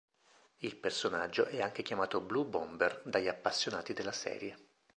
Il 0.61 0.77
personaggio 0.77 1.45
è 1.45 1.61
anche 1.61 1.83
chiamato 1.83 2.21
Blue 2.21 2.43
Bomber 2.43 3.03
dagli 3.05 3.27
appassionati 3.27 3.93
della 3.93 4.11
serie. 4.11 4.57